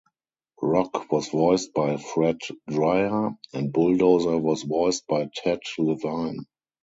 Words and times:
Rock 0.63 1.11
was 1.11 1.29
voiced 1.29 1.75
by 1.75 1.97
Fred 1.97 2.39
Dryer 2.67 3.33
and 3.53 3.71
Bulldozer 3.71 4.35
was 4.35 4.63
voiced 4.63 5.05
by 5.05 5.29
Ted 5.31 5.59
Levine. 5.77 6.45